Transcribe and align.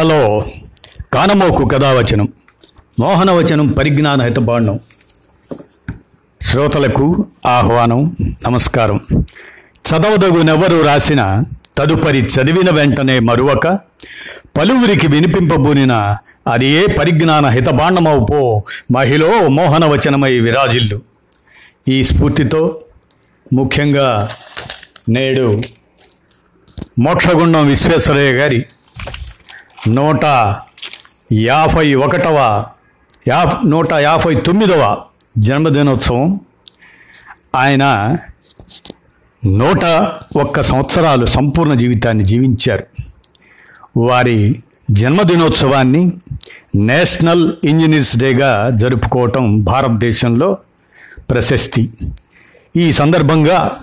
Hello 0.00 0.44
కానమోకు 1.12 1.64
కథావచనం 1.64 2.28
మోహనవచనం 3.00 3.68
పరిజ్ఞాన 3.68 4.22
హితబాండం. 4.22 4.80
శ్రోతలకు 6.42 7.26
ఆహ్వానం 7.46 8.16
నమస్కారం. 8.48 9.00
చదవదగునెవరు 9.62 10.82
రాసిన 10.86 11.42
తదుపరి 11.78 12.18
చదివిన 12.18 12.70
వెంటనే 12.70 13.18
మరువక 13.18 13.66
పలువురికి 14.58 15.06
వినిపింపబూనిన 15.06 16.16
అది 16.52 16.66
ఏ 16.66 16.86
పరిజ్ఞాన 16.86 17.46
హితబాండమవు 17.46 18.26
పో 18.30 18.64
మహిళ 18.92 19.46
మోహనవచనమై 19.46 20.38
విరాజిల్లు. 20.38 21.02
ఈ 21.88 22.04
స్ఫూర్తితో 22.04 22.80
ముఖ్యంగా 23.52 24.28
నేడు 25.08 25.60
మోక్షగుండం 26.98 27.66
విశ్వేశ్వరయ్య 27.68 28.32
గారి 28.32 28.66
నూట 29.88 30.24
యాభై 31.32 31.94
ఒకటవ 31.94 32.66
యా 33.28 33.60
నూట 33.66 33.92
యాభై 33.92 34.34
తొమ్మిదవ 34.34 34.98
జన్మదినోత్సవం. 35.38 36.40
ఆయన 37.54 38.16
నూట 39.46 39.84
ఒక్క 40.36 40.60
సంవత్సరాలు 40.60 41.26
సంపూర్ణ 41.26 41.74
జీవితాన్ని 41.74 42.24
జీవించారు. 42.24 42.84
వారి 43.96 44.62
జన్మదినోత్సవాన్ని 44.90 46.12
నేషనల్ 46.76 47.52
ఇంజనీర్స్ 47.64 48.18
డేగా 48.18 48.70
జరుపుకోవటం 48.74 49.60
భారతదేశంలో 49.60 50.58
ప్రశస్తి. 51.30 51.90
ఈ 52.76 52.92
సందర్భంగా 52.92 53.76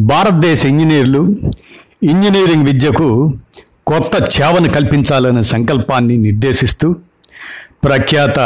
భారతదేశ 0.00 0.66
ఇంజనీర్లు 0.66 1.36
ఇంజనీరింగ్ 2.02 2.66
విద్యకు 2.66 3.34
కొత్త 3.88 4.14
చేవను 4.36 4.72
కల్పించాలనే 4.72 5.42
సంకల్పాన్ని 5.42 6.16
నిర్దేశిస్తూ 6.16 6.88
ప్రఖ్యాత 7.84 8.38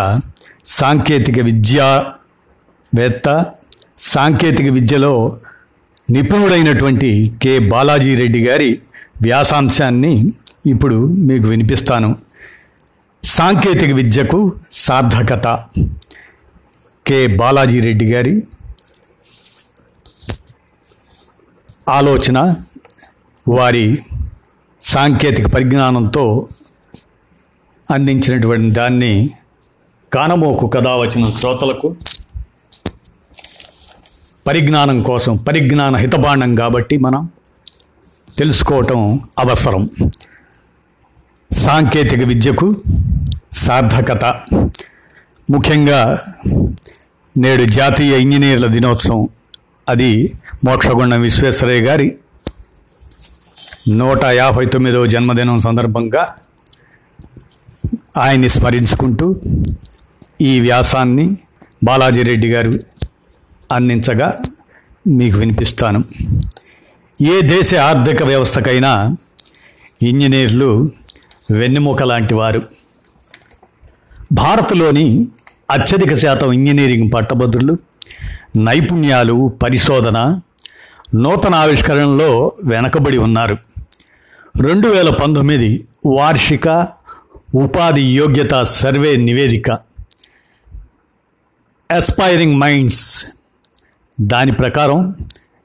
సాంకేతిక 0.65 1.39
విద్యావేత్త 1.41 3.29
సాంకేతిక 3.99 4.69
విద్యలో 4.69 5.13
నిపుణుడైనటువంటి 6.11 7.11
కె. 7.43 7.59
బాలాజీ 7.69 8.15
రెడ్డి 8.15 8.47
గారి 8.47 8.71
వ్యాసాంశాన్ని 9.23 10.15
ఇప్పుడు 10.67 11.07
మీకు 11.07 11.47
వినిపిస్తాను. 11.49 12.11
సాంకేతిక 13.25 13.91
విద్యకు 13.91 14.41
సార్థకత. 14.73 15.47
కె. 17.07 17.27
బాలాజీ 17.37 17.81
రెడ్డి 17.81 18.13
గారి 18.13 18.35
ఆలోచన 21.91 22.39
వారి 23.49 23.87
సాంకేతిక 24.83 25.47
పరిజ్ఞానంతో 25.47 26.49
అందించినటువంటి 27.91 28.71
దాన్ని 28.71 29.31
కానమోకు 30.13 30.67
కథావచన 30.67 31.33
శ్రోతలకు 31.39 31.97
పరిజ్ఞానం 34.47 35.03
కోసం 35.03 35.37
పరిజ్ఞాన 35.37 35.97
హితబాండం 35.97 36.55
కాబట్టి 36.55 36.99
మనం 36.99 37.31
తెలుసుకోవటం 38.39 39.21
అవసరం. 39.39 39.91
సాంకేతిక 41.53 42.19
విద్యకు 42.19 42.77
సార్థకత. 43.53 44.25
ముఖ్యంగా 45.51 46.25
నేడు 47.37 47.65
జాతీయ 47.65 48.21
ఇంజనీర్ల 48.21 48.67
దినోత్సవం. 48.67 49.29
అది 49.89 50.33
మోక్షగుండం 50.65 51.21
విశ్వేశ్వరయ్య 51.21 51.83
గారి 51.83 52.19
నూట 53.89 54.25
యాభై 54.25 54.65
తొమ్మిదవ 54.65 55.07
జన్మదినం 55.07 55.59
సందర్భంగా 55.59 56.35
ఆయన్ని 58.17 58.49
స్మరించుకుంటూ 58.49 59.41
ఈ 60.41 60.61
వ్యాసాన్ని 60.61 61.37
బాలాజీ 61.85 62.23
రెడ్డి 62.23 62.53
గారు 62.53 62.81
అందించగా 63.73 64.43
మీకు 65.07 65.39
వినిపిస్తాను. 65.39 66.05
ఏ 67.23 67.41
దేశ 67.41 67.75
ఆర్థిక 67.75 68.23
వ్యవస్థకైనా 68.23 69.17
ఇంజనీర్లు 70.03 70.91
వెన్నెముక 71.51 72.03
లాంటి 72.03 72.35
వారు. 72.35 72.63
భారత్లోని 74.33 75.27
అత్యధిక 75.71 76.15
శాతం 76.15 76.53
ఇంజనీరింగ్ 76.53 77.13
పట్టభద్రులు 77.13 77.79
నైపుణ్యాలు 78.57 79.53
పరిశోధన 79.63 80.41
నూతన 81.15 81.55
ఆవిష్కరణలో 81.55 82.53
వెనకబడి 82.65 83.19
ఉన్నారు. 83.19 83.72
రెండు 84.61 84.89
వేల 84.89 85.11
పంతొమ్మిది 85.11 85.87
వార్షిక 86.07 86.87
ఉపాధి 87.55 88.03
యోగ్యత 88.03 88.63
సర్వే 88.63 89.17
నివేదిక. 89.17 89.79
ఎస్పైరింగ్ 91.91 92.57
మైండ్స్ 92.57 93.27
దాని 94.21 94.53
ప్రకారం 94.53 95.15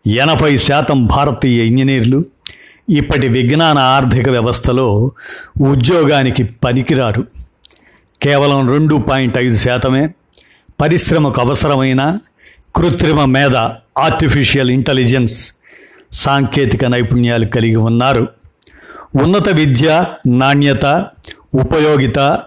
ఎనభై 0.07 0.57
శాతం 0.57 1.05
భారతీయ 1.05 1.65
ఇంజనీర్లు 1.65 2.25
ఇప్పటి 2.89 3.27
విజ్ఞాన 3.27 3.77
ఆర్థిక 3.77 4.29
వ్యవస్థలో 4.29 5.11
ఉద్యోగానికి 5.61 6.43
పనికిరారు. 6.43 7.27
కేవలం 8.23 8.69
రెండు 8.69 8.95
పాయింట్ 8.95 9.37
ఐదు 9.37 9.57
శాతమే 9.57 10.09
పరిశ్రమకు 10.81 11.41
అవసరమైన 11.41 12.17
కృత్రిమ 12.75 13.25
మేధ 13.25 13.55
ఆర్టిఫిషియల్ 13.97 14.71
ఇంటెలిజెన్స్ 14.71 15.53
సాంకేతిక 16.11 16.85
నైపుణ్యాలు 16.85 17.45
కలిగి 17.45 17.75
ఉన్నారు. 17.75 18.36
ఉన్నత 19.17 19.49
విద్య 19.49 20.05
నాణ్యత 20.27 20.85
ఉపయోగిత 21.55 22.39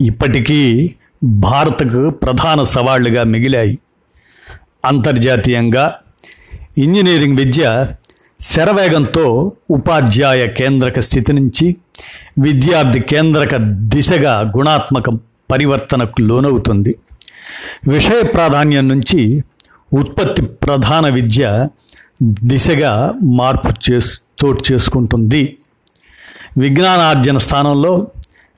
ఇప్పటికీ 0.00 0.94
భారత్కు 1.24 2.10
ప్రధాన 2.10 2.62
సవాళ్ళుగా 2.62 3.22
మిగిలాయి. 3.22 3.78
అంతర్జాతీయంగా 4.84 5.94
ఇంజనీరింగ్ 6.78 7.36
విద్య 7.36 7.86
శరవేగంతో 8.40 9.52
ఉపాధ్యాయ 9.70 10.46
కేంద్రక 10.46 11.00
స్థితి 11.00 11.32
నుంచి 11.32 11.76
విద్యార్థి 12.38 13.00
కేంద్రక 13.00 13.56
దిశగా 13.94 14.52
గుణాత్మక 14.56 15.10
పరివర్తనకు 15.50 16.22
లోనవుతుంది. 16.22 16.94
విషయ 17.88 18.22
ప్రాధాన్యం 18.22 18.88
నుంచి 18.88 19.44
ఉత్పత్తి 19.92 20.42
ప్రధాన 20.42 21.08
విద్య 21.08 21.68
దిశగా 22.22 23.14
మార్పు 23.24 23.90
చేసు 23.90 24.18
చోటు 24.44 24.72
చేసుకుంటుంది. 24.72 25.56
విజ్ఞానార్జన 26.60 27.38
స్థానంలో 27.38 28.06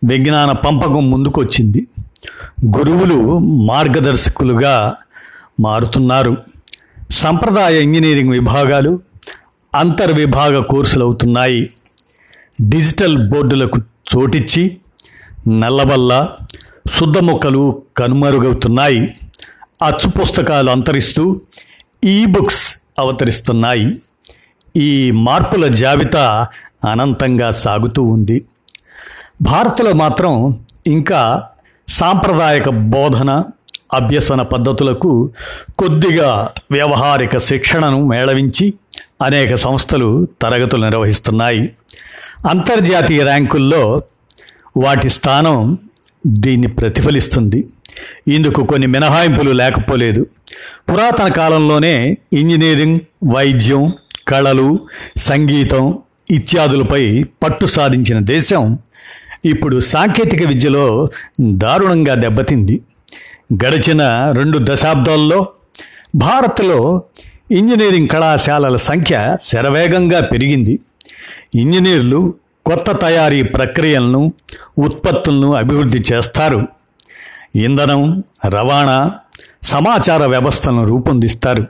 విజ్ఞాన 0.04 0.52
పంపకం 0.52 1.10
ముందుకొచ్చింది. 1.10 1.88
గురువులు 2.78 3.38
మార్గదర్శకులుగా 3.38 4.96
మారుతున్నారు. 5.60 6.36
సంప్రదాయ 7.10 7.82
ఇంజనీరింగ్ 7.82 8.30
విభాగాలు 8.30 9.00
అంతర్విభాగ 9.74 10.60
కోర్సులు 10.60 11.04
అవుతున్నాయి 11.04 11.70
డిజిటల్ 12.60 13.30
బోర్డులకు 13.30 13.78
చోటిచ్చి 14.16 14.76
నల్లబల్ల 15.48 16.28
శుద్ధమొక్కలు 17.00 17.82
కనుమరుగవుతున్నాయి. 17.96 19.14
అచ్చు 19.82 20.10
పుస్తకాలు 20.10 20.70
అంతరిస్తూ 20.70 21.40
ఈ 22.04 22.24
బుక్స్ 22.24 22.76
అవతరిస్తున్నాయి. 22.98 24.02
ఈ 24.76 25.10
మార్పుల 25.10 25.68
జాబితా 25.68 26.46
అనంతంగా 26.90 27.50
సాగుతూ 27.50 28.02
ఉంది. 28.02 28.44
భారత్లో 29.42 29.92
మాత్రం 29.92 30.64
ఇంకా 30.86 31.42
సాంప్రదాయక 31.88 32.68
బోధన 32.68 33.44
అభ్యసన 33.94 34.42
పద్ధతులకు 34.42 35.30
కొద్దిగా 35.78 36.48
వ్యవహారిక 36.70 37.38
శిక్షణను 37.38 38.06
మేళవించి 38.06 38.74
అనేక 39.22 39.54
సంస్థలు 39.54 40.28
తరగతులు 40.42 40.84
నిర్వహిస్తున్నాయి. 40.84 41.72
అంతర్జాతీయ 42.48 43.22
ర్యాంకుల్లో 43.22 44.02
వాటి 44.76 45.10
స్థానం 45.10 45.78
దీన్ని 46.26 46.66
ప్రతిఫలిస్తుంది. 46.66 47.68
ఇందుకు 48.28 48.64
కొన్ని 48.64 48.86
మినహాయింపులు 48.86 49.50
లేకపోలేదు. 49.50 50.26
పురాతన 50.90 51.28
కాలంలోనే 51.28 52.16
ఇంజనీరింగ్ 52.32 53.00
వైద్యం 53.34 53.92
కళలు 54.28 54.78
సంగీతం 55.16 55.98
ఇత్యాదులపై 56.30 57.22
పట్టు 57.22 57.66
సాధించిన 57.66 58.18
దేశం 58.18 58.78
ఇప్పుడు 59.44 59.80
సాంకేతిక 59.80 60.46
విద్యలో 60.46 61.08
దారుణంగా 61.40 62.14
దెబ్బతింది. 62.14 62.82
గడిచిన 63.54 64.32
రెండు 64.36 64.58
దశాబ్దాల్లో 64.62 65.46
భారత్లో 66.14 67.02
ఇంజనీరింగ్ 67.50 68.08
కళాశాలల 68.08 68.76
సంఖ్య 68.76 69.36
శరవేగంగా 69.42 70.20
పెరిగింది. 70.20 70.80
ఇంజనీర్లు 71.54 72.34
కొత్త 72.66 72.92
తయారీ 72.92 73.42
ప్రక్రియలను 73.42 74.32
ఉత్పత్తులను 74.78 75.54
అభివృద్ధి 75.54 76.02
చేస్తారు. 76.12 76.68
ఇంధనం 77.56 78.24
రవాణా 78.48 79.12
సమాచార 79.62 80.26
వ్యవస్థలను 80.26 80.86
రూపొందిస్తారు. 80.86 81.66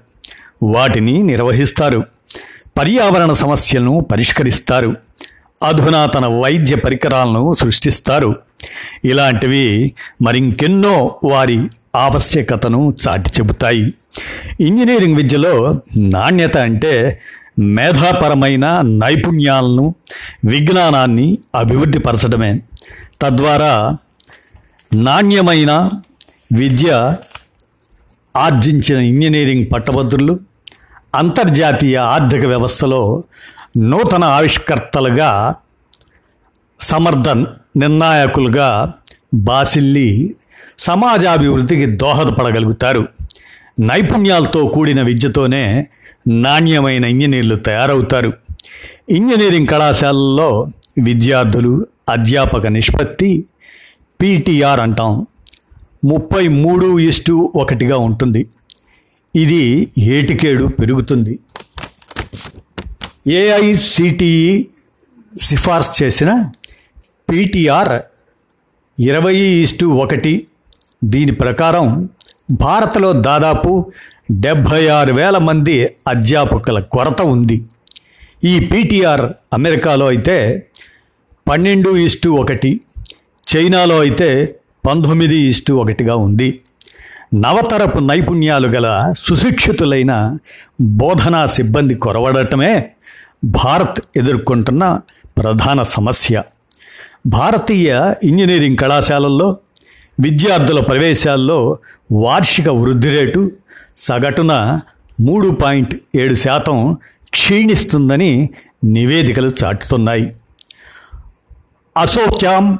వాటిని 0.62 1.22
నిర్వహిస్తారు. 1.22 2.04
పర్యావరణ 2.78 3.32
సమస్యలను 3.32 4.00
పరిష్కరిస్తారు. 4.00 4.96
అధునాతన 5.62 6.26
వైద్య 6.26 6.76
పరికరాలను 6.76 7.54
సృష్టిస్తారు. 7.54 8.36
ఇలాంటివి 9.04 9.94
మరింకెన్నో 10.22 11.20
వారి 11.24 11.68
ఆవశ్యకతను 11.96 12.96
చాటి 13.08 13.30
చెబుతాయి. 13.30 13.94
ఇంజనీరింగ్ 14.60 15.16
విద్యలో 15.16 15.80
నాణ్యత 15.96 16.56
అంటే 16.56 17.20
మేధాపరమైన 17.58 18.80
నైపుణ్యాలను 18.80 19.94
విజ్ఞానాన్ని 20.44 21.38
అభివృద్ధి 21.54 21.98
పరచడమే 21.98 22.60
తద్వారా 23.22 23.98
నాణ్యమైన 24.94 25.90
విద్య 26.52 27.16
ఆర్జించిన 28.36 28.98
ఇంజనీరింగ్ 28.98 29.66
పట్టభద్రులు 29.72 30.40
అంతర్జాతీయ 31.14 31.96
ఆర్థిక 31.96 32.44
వ్యవస్థలో 32.44 33.24
నూతన 33.76 34.24
ఆవిష్కర్తలుగా 34.24 35.54
సమర్థ 36.80 37.28
నిర్ణాయకులుగా 37.76 38.92
బాసిల్లి 39.34 40.36
సమాజాభివృద్ధికి 40.78 41.86
దోహదపడగలుగుతారు. 41.86 43.08
నైపుణ్యాలతో 43.80 44.66
కూడిన 44.66 45.02
విద్యతోనే 45.02 45.86
నాణ్యమైన 46.28 47.04
ఇంజనీర్లు 47.04 47.54
తయారవుతారు. 47.54 48.32
ఇంజనీరింగ్ 49.10 49.66
కళాశాలల్లో 49.66 50.66
విద్యార్థులు 51.02 51.86
అధ్యాపక 52.08 52.66
నిష్పత్తి 52.66 53.46
పీటీఆర్ 54.22 54.80
అంటాం. 54.80 55.26
ముప్పై 56.04 56.48
మూడు 56.48 56.98
ఇస్టు 56.98 57.52
ఒకటిగా 57.56 57.98
ఉంటుంది. 57.98 58.48
ఇది 59.36 59.92
ఏటికేడు 59.98 60.64
పెరుగుతుంది. 60.66 61.38
ఏఐసిటిఈ 63.28 64.66
సిఫార్సు 65.40 66.02
చేసిన 66.02 66.52
పీటీఆర్ 67.30 68.02
ఇరవై 69.00 69.36
ఇస్టు 69.36 69.86
ఒకటి. 69.86 70.46
దీని 71.04 71.32
ప్రకారం 71.32 72.08
భారత్లో 72.50 73.12
దాదాపు 73.12 73.92
డెబ్భై 74.30 74.88
ఆరు 74.88 75.12
వేల 75.12 75.38
మంది 75.38 75.84
అధ్యాపకుల 76.08 76.80
కొరత 76.80 77.22
ఉంది. 77.22 77.64
ఈ 78.44 78.58
పీటీఆర్ 78.58 79.32
అమెరికాలో 79.52 80.06
అయితే 80.06 80.66
పన్నెండు 81.48 81.96
ఇస్టు 81.96 82.28
ఒకటి. 82.28 82.80
చైనాలో 83.48 84.00
అయితే 84.00 84.58
పంతొమ్మిది 84.86 85.36
ఇస్టు 85.36 85.72
ఒకటిగా 85.72 86.16
ఉంది. 86.16 86.60
నవతరపు 87.34 87.98
నైపుణ్యాలు 87.98 88.68
గల 88.68 89.14
సుశిక్షితులైన 89.18 90.38
బోధనా 90.80 91.46
సిబ్బంది 91.46 91.94
కొరవడటమే 91.94 92.90
భారత్ 93.44 94.00
ఎదుర్కొంటున్న 94.16 95.00
ప్రధాన 95.36 95.82
సమస్య. 95.82 96.42
భారతీయ 97.26 98.14
ఇంజనీరింగ్ 98.22 98.76
కళాశాలల్లో 98.76 99.56
విద్యార్థుల 100.20 100.80
ప్రవేశాల్లో 100.80 101.78
వార్షిక 102.12 102.68
వృద్ధి 102.68 103.08
రేటు 103.08 103.50
సగటున 103.96 104.80
మూడు 105.20 105.48
పాయింట్ 105.48 105.94
ఏడు 106.16 106.34
శాతం 106.34 106.96
క్షీణిస్తుందని 107.30 108.50
నివేదికలు 108.84 109.50
చాటుతున్నాయి. 109.64 110.36
ASSOCHAM 111.98 112.78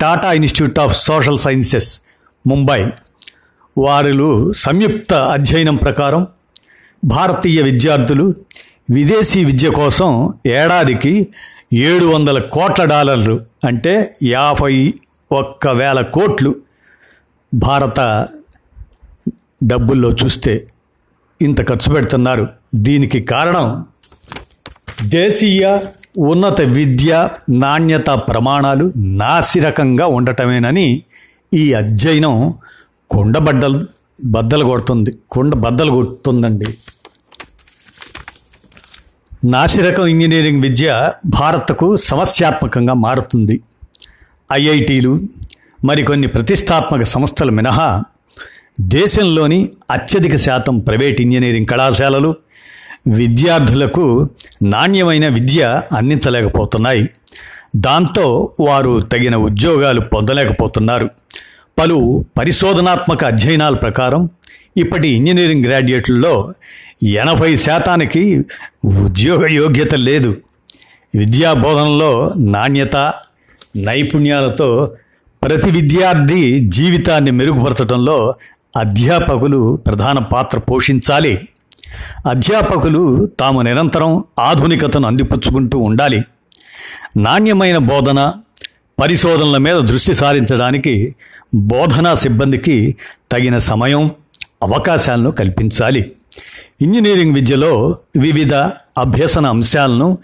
Tata 0.00 0.32
institute 0.32 0.78
of 0.78 1.02
social 1.02 1.38
sciences 1.38 2.00
Mumbai. 2.46 2.90
వారిలో 3.78 4.52
సంయుక్త 4.56 5.14
అధ్యయనం 5.14 5.76
ప్రకారం 5.76 6.26
భారతీయ 7.04 7.62
విద్యార్థులు 7.62 8.34
విదేశీ 8.90 9.44
విద్య 9.44 9.70
కోసం 9.70 10.32
ఏడాదికి 10.46 11.28
ఏడు 11.72 12.04
వందల 12.04 12.38
కోట్ల 12.38 12.84
డాలర్లు 12.84 13.40
అంటే 13.64 14.14
యాభై 14.22 14.94
ఒక్క 15.32 15.68
వేల 15.68 16.00
కోట్లు 16.00 16.56
భారత 17.54 18.28
డబ్బుల్లో 19.64 20.10
చూస్తే 20.10 20.66
ఇంత 21.42 21.68
ఖర్చు 21.68 21.94
పెడుతున్నారు. 21.94 22.48
దీనికి 22.74 23.20
కారణం 23.20 23.84
దేశీయ 25.02 25.80
ఉన్నత 26.18 26.60
విద్య 26.60 27.28
నాణ్యత 27.50 28.10
ప్రమాణాలు 28.10 28.92
నాసిరకంగా 28.96 30.06
ఉండటమేనని 30.06 31.02
ఈ 31.54 31.72
అధ్యయనం 31.72 32.54
కుండబడ్డలు 33.10 33.86
బద్దలు 34.24 34.64
కొడుతుంది. 34.64 35.10
కుండ 35.30 35.54
బద్దలు 35.54 35.90
కొడుతుందండి. 35.90 36.66
నాసిరకం 39.44 40.06
ఇంజనీరింగ్ 40.06 40.62
విద్య 40.62 41.12
భారత్కు 41.26 41.96
సమస్యాత్మకంగా 41.96 42.94
మారుతుంది. 42.94 43.60
ఐఐటీలు 44.52 45.20
మరికొన్ని 45.84 46.26
ప్రతిష్టాత్మక 46.26 47.02
సంస్థలు 47.02 47.50
మినహా 47.50 48.02
దేశంలోని 48.80 49.70
అత్యధిక 49.90 50.36
శాతం 50.36 50.78
ప్రైవేట్ 50.78 51.20
ఇంజనీరింగ్ 51.20 51.66
కళాశాలలు 51.66 52.34
విద్యార్థులకు 53.06 54.28
నాణ్యమైన 54.62 55.28
విద్య 55.28 55.82
అందించలేకపోతున్నాయి. 55.96 57.10
దాంతో 57.76 58.54
వారు 58.60 59.00
తగిన 59.00 59.36
ఉద్యోగాలు 59.36 60.00
పొందలేకపోతున్నారు. 60.00 61.10
పలు 61.80 62.24
పరిశోధనాత్మక 62.38 63.24
అధ్యయనాల 63.24 63.74
ప్రకారం 63.74 64.28
ఇప్పటి 64.76 65.08
ఇంజనీరింగ్ 65.08 65.64
గ్రాడ్యుయేట్లలో 65.64 66.52
ఎనభై 67.02 67.56
శాతానికి 67.56 68.44
ఉద్యోగ 68.84 69.46
యోగ్యత 69.46 69.94
లేదు. 69.94 70.36
విద్యా 71.14 71.52
బోధనలో 71.52 72.30
నాణ్యత 72.36 72.96
నైపుణ్యాలతో 73.76 74.92
ప్రతి 75.42 75.70
విద్యార్థి 75.70 76.60
జీవితాన్ని 76.60 77.30
మెరుగుపరచడంలో 77.30 78.34
అధ్యాపకులు 78.76 79.76
ప్రధాన 79.86 80.18
పాత్ర 80.18 80.58
పోషించాలి. 80.58 81.48
అధ్యాపకులు 82.28 83.26
తాము 83.40 83.62
నిరంతరం 83.62 84.24
ఆధునికతను 84.38 85.06
అందిపుచ్చుకుంటూ 85.06 85.78
ఉండాలి. 85.78 86.24
నాణ్యమైన 87.16 87.78
బోధన 87.78 88.32
పరిశోధనల 89.00 89.56
మీద 89.56 89.76
దృష్టి 89.76 90.14
సారించడానికి 90.14 91.14
బోధనా 91.54 92.14
సిబ్బందికి 92.14 92.96
తగిన 93.32 93.58
సమయం 93.58 94.10
అవకాశాలను 94.62 95.30
కల్పించాలి. 95.30 96.12
ఇంజనీరింగ్ 96.82 97.34
విద్యలో 97.34 97.96
వివిధ 98.16 98.54
అభ్యసన 98.98 99.46
అంశాలను 99.46 100.18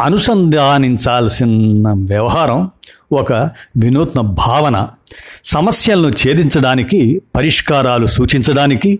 అనుసంధానించాల్సిన 0.00 1.88
వ్యవహారం 1.88 2.70
ఒక 3.12 3.32
వినూత్న 3.76 4.20
భావన. 4.20 4.88
సమస్యలను 5.44 6.08
ఛేదించడానికి 6.08 7.22
పరిష్కారాలు 7.36 8.06
సూచించడానికి 8.06 8.98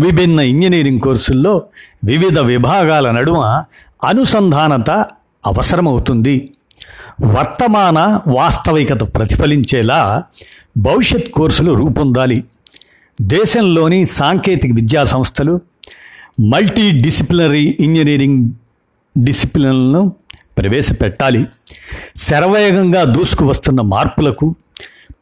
విభిన్న 0.00 0.40
ఇంజనీరింగ్ 0.40 1.00
కోర్సుల్లో 1.00 1.62
వివిధ 2.04 2.38
విభాగాల 2.38 3.10
నడుమ 3.10 3.62
అనుసంధానత 4.04 4.90
అవసరమవుతుంది. 5.46 6.52
వర్తమాన 7.24 8.20
వాస్తవికత 8.26 9.14
ప్రతిఫలించేలా 9.14 10.22
భవిష్యత్ 10.78 11.30
కోర్సులు 11.30 11.72
రూపొందాలి. 11.72 12.44
దేశంలోని 13.20 14.06
సాంకేతిక 14.06 14.70
విద్యా 14.74 15.04
సంస్థలు 15.04 15.60
మల్టీ 16.40 16.90
డిసిప్లినరీ 16.90 17.76
ఇంజనీరింగ్ 17.80 18.50
డిసిప్లిన్లను 19.18 20.12
ప్రవేశపెట్టాలి. 20.58 21.46
శరవేగంగా 22.16 23.04
దూసుకువస్తున్న 23.04 23.80
మార్పులకు 23.80 24.54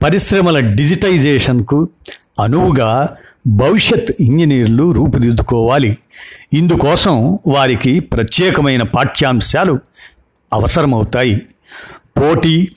పరిశ్రమల 0.03 0.59
డిజిటైజేషన్కు 0.59 1.89
అనువుగా 2.43 3.09
భవిష్యత్ 3.47 4.13
ఇంజనీర్లు 4.21 4.93
రూపుదిద్దుకోవాలి. 4.93 5.99
ఇందుకోసం 6.53 7.39
వారికి 7.47 8.01
ప్రత్యేకమైన 8.01 8.83
పాఠ్యాంశాలు 8.83 9.79
అవసరమవుతాయి. 10.53 11.43
పోటీ 12.17 12.69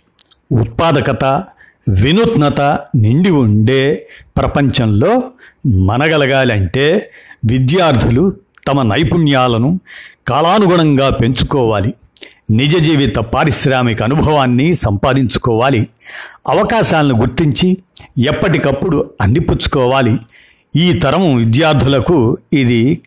ఉత్పాదకత 0.52 1.44
వినూత్నత 1.90 2.62
నిండి 2.96 3.30
ఉండే 3.30 4.10
ప్రపంచంలో 4.38 5.22
మనగలగాలంటే 5.68 7.12
విద్యార్థులు 7.46 8.34
తమ 8.68 8.82
నైపుణ్యాలను 8.82 9.80
కాలానుగుణంగా 10.28 11.10
పెంచుకోవాలి. 11.10 11.94
నిజ 12.52 12.78
జీవిత 12.78 13.16
పారిశ్రామిక 13.16 14.04
అనుభవాన్ని 14.04 14.74
సంపాదించుకోవాలి. 14.74 15.88
అవకాశాలను 16.48 17.20
గుర్తించి 17.20 17.78
ఎప్పటికప్పుడు 18.18 19.12
అందిపుచ్చుకోవాలి. 19.22 20.18
ఈ 20.76 20.94
తరం 20.94 21.36
విద్యార్థులకు 21.36 22.38
ఇది 22.54 23.02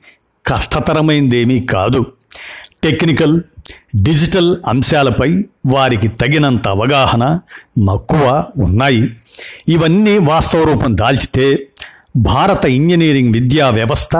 కష్టతరమైందేమీ 0.46 1.60
కాదు. 1.60 2.06
టెక్నికల్ 2.84 3.42
డిజిటల్ 3.96 4.56
అంశాలపై 4.66 5.44
వారికి 5.66 6.08
తగినంత 6.08 6.68
అవగాహన 6.68 7.40
మక్కువ 7.78 8.44
ఉన్నాయి. 8.56 9.16
ఇవన్నీ 9.68 10.18
వాస్తవ 10.18 10.64
రూపం 10.64 10.96
దాల్చితే 10.96 11.68
భారత 12.16 12.64
ఇంజనీరింగ్ 12.64 13.34
విద్యా 13.34 13.70
వ్యవస్థ 13.70 14.16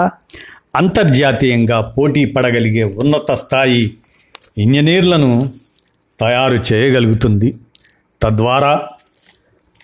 అంతర్జాతీయంగా 0.75 1.81
పోటీ 1.81 2.25
పడగలిగే 2.25 2.83
ఉన్నత 2.83 3.31
స్థాయి 3.31 3.93
ఇంజనీర్లను 4.57 5.49
తయారు 6.19 6.73
చేయగలుగుతుంది. 6.73 7.57
తద్వారా 8.21 8.81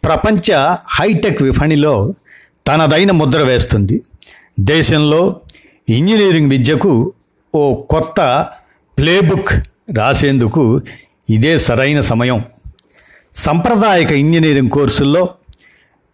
ప్రపంచ 0.03 0.75
హైటెక్ 0.87 1.43
విపణిలో 1.43 2.13
తనదైన 2.67 3.11
ముద్ర 3.11 3.41
వేస్తుంది. 3.41 4.01
దేశంలో 4.59 5.39
ఇంజనీరింగ్ 5.89 6.49
విద్యకు 6.49 7.13
ఓ 7.55 7.75
కొత్త 7.75 8.49
ప్లేబుక్ 8.97 9.51
రాసేందుకు 9.97 10.81
ఇదే 11.29 11.57
సరైన 11.57 11.99
సమయం. 11.99 12.43
సంప్రదాయక 13.33 14.11
ఇంజనీరింగ్ 14.11 14.69
కోర్సుల్లో 14.69 15.29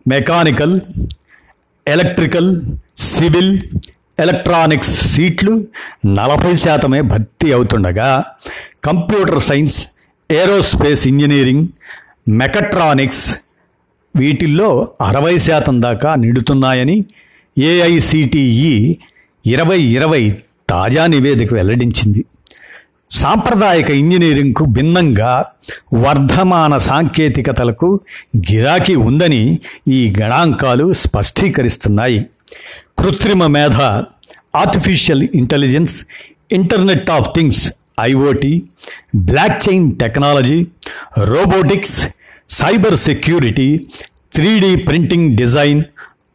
మెకానికల్ 0.08 0.80
ఎలక్ట్రికల్ 1.88 2.62
సివిల్ 2.98 3.60
ఎలక్ట్రానిక్స్ 4.20 5.08
సీట్లు 5.08 5.54
నలభై 6.06 6.56
శాతమే 6.56 7.02
భర్తీ 7.02 7.52
అవుతుండగా 7.52 8.24
computer 8.84 9.40
science 9.40 9.88
aerospace 10.32 11.08
engineering 11.08 11.68
mechatronics 12.30 13.38
వీటిల్లో 14.16 14.70
అరవై 15.02 15.38
శాతం 15.38 15.82
దాకా 15.82 16.16
నిడుతున్నాయని 16.16 17.06
ఏఐసిటిఈ 17.58 18.98
ఇరవై 19.46 19.82
ఇరవై 19.82 20.38
తాజా 20.70 21.06
నివేదిక 21.06 21.54
వెల్లడించింది. 21.54 22.26
సాంప్రదాయక 23.14 23.90
ఇంజనీరింగ్కు 23.92 24.66
భిన్నంగా 24.66 25.32
వర్ధమాన 25.94 26.78
సాంకేతికతలకు 26.78 27.90
గిరాకీ 28.38 28.96
ఉందని 28.96 29.60
ఈ 29.88 30.14
గణాంకాలు 30.22 30.94
స్పష్టీకరిస్తున్నాయి. 30.94 32.20
కృత్రిమ 33.00 33.48
మేధ 33.48 33.78
artificial 34.56 35.24
intelligence 35.36 36.06
internet 36.52 37.10
of 37.10 37.30
things 37.36 37.64
IoT 38.02 38.54
block 39.16 39.70
chain 39.70 40.00
technology 40.00 40.60
robotics 41.18 41.98
cyber 42.50 42.96
security 42.96 43.70
three 44.34 44.52
printing 44.88 45.38
design 45.38 45.82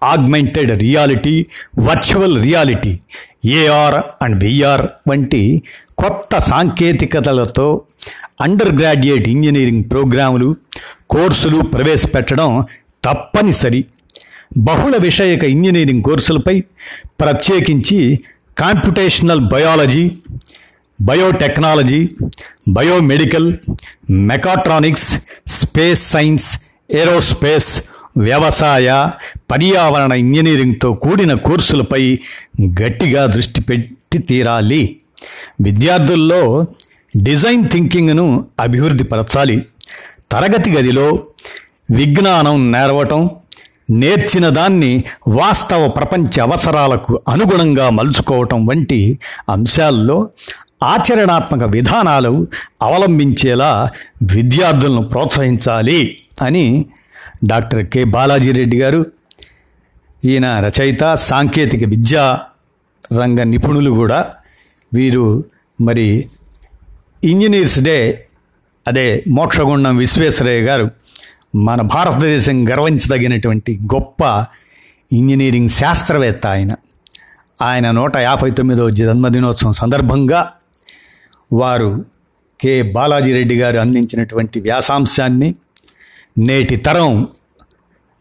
augmented 0.02 0.70
reality 0.80 1.36
virtual 1.78 2.42
reality 2.42 2.92
AR 3.48 4.24
and 4.24 4.38
VR 4.38 4.86
వంటి 5.08 5.62
కొత్త 5.98 6.38
సాంకేతికతలతో 6.38 7.82
అండర్ 8.40 8.76
గ్రాడ్యుయేట్ 8.76 9.28
ఇంజనీరింగ్ 9.28 9.84
ప్రోగ్రాములు 9.90 10.56
కోర్సులు 11.10 11.58
ప్రవేశపెట్టడం 11.58 12.64
తప్పనిసరి. 13.04 13.84
బహుళ 14.58 14.96
విషయక 14.96 15.44
ఇంజనీరింగ్ 15.44 16.02
కోర్సులపై 16.02 16.60
ప్రత్యేకించి 17.20 18.20
computational 18.58 19.40
biology 19.40 20.16
biotechnology 21.00 22.08
biomedical 22.68 23.54
mechatronics 24.10 25.18
space 25.46 26.10
science 26.10 26.58
aerospace 26.90 27.82
వ్యవసాయ 28.18 29.08
పర్యావరణ 29.50 30.12
ఇంజనీరింగ్తో 30.12 30.92
కూడిన 30.92 31.34
కోర్సులపై 31.34 32.18
గట్టిగా 32.82 33.26
దృష్టి 33.26 33.60
పెట్టి 33.60 34.18
తీరాలి. 34.18 34.96
విద్యార్థుల్లో 35.60 36.66
డిజైన్ 37.16 37.70
థింకింగ్ను 37.70 38.46
అభివృద్ధి 38.60 39.04
పరచాలి. 39.04 39.64
తరగతి 40.32 40.70
గదిలో 40.70 41.18
విజ్ఞానం 41.90 42.72
నేర్వటం 42.72 43.30
నేర్చిన 43.90 44.48
దాన్ని 44.48 45.04
వాస్తవ 45.28 45.88
ప్రపంచ 45.88 46.40
అవసరాలకు 46.40 47.22
అనుగుణంగా 47.28 47.90
మలుచుకోవటం 47.90 48.66
వంటి 48.66 49.18
అంశాల్లో 49.48 50.28
ఆచరణాత్మక 50.82 51.64
విధానాలు 51.64 52.46
అవలంబించేలా 52.82 53.90
విద్యార్థులను 54.22 55.08
ప్రోత్సహించాలి 55.08 56.18
అని 56.42 56.86
డాక్టర్ 57.44 57.86
కె 57.86 58.04
బాలాజీరెడ్డి 58.04 58.80
గారు. 58.80 59.06
ఈయన 60.24 60.60
రచయిత 60.60 61.14
సాంకేతిక 61.14 61.84
విద్యా 61.84 62.40
రంగ 63.20 63.42
నిపుణులు 63.42 63.90
కూడా. 63.90 64.30
వీరు 64.94 65.44
మరి 65.80 66.28
ఇంజనీర్స్ 67.24 67.82
డే 67.82 68.26
అదే 68.88 69.24
మోక్షగుండం 69.28 69.96
విశ్వేశ్వరయ్య 69.96 70.60
గారు 70.60 70.90
మన 71.54 71.80
భారతదేశం 71.80 72.68
గర్వించదగినటువంటి 72.68 73.78
గొప్ప 73.94 74.46
ఇంజనీరింగ్ 75.12 75.68
శాస్త్రవేత్త 75.68 76.46
ఆయన. 76.46 76.74
ఆయన 77.62 77.90
నూట 77.90 78.16
యాభై 78.16 78.50
తొమ్మిదవ 78.50 78.90
జన్మదినోత్సవం 78.90 79.72
సందర్భంగా 79.72 80.52
వారు 81.52 82.04
కె 82.60 82.82
బాలాజీరెడ్డి 82.82 83.58
గారు 83.58 83.78
అందించినటువంటి 83.78 84.60
వ్యాసాంశాన్ని 84.60 85.54
నేటి 86.38 86.76
తరం 86.76 87.28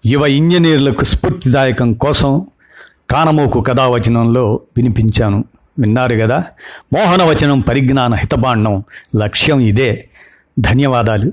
యువ 0.05 0.25
ఇంజనీర్లకు 0.25 1.03
స్ఫూర్తిదాయకం 1.03 1.93
కోసం 1.93 2.47
కానమోకు 3.09 3.62
కథావచనంలో 3.62 4.59
వినిపించాను. 4.77 5.45
విన్నారు 5.79 6.15
కదా 6.15 6.43
మోహనవచనం 6.93 7.59
పరిజ్ఞాన 7.59 8.13
హితబాండం 8.13 8.83
లక్ష్యం 9.15 9.59
ఇదే. 9.59 10.09
ధన్యవాదాలు. 10.59 11.31